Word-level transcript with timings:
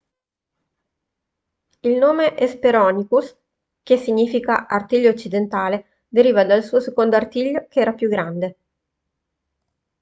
il 1.81 1.95
nome 1.95 2.35
hesperonychus 2.35 3.37
che 3.83 3.97
significa 3.97 4.65
artiglio 4.65 5.11
occidentale 5.11 6.05
deriva 6.07 6.43
dal 6.43 6.63
suo 6.63 6.79
secondo 6.79 7.15
artiglio 7.17 7.67
che 7.69 7.81
era 7.81 7.93
più 7.93 8.09
grande 8.09 8.57